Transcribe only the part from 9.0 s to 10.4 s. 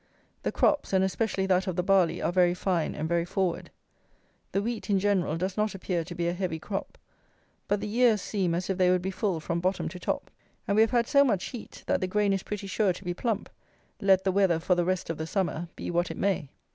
be full from bottom to top;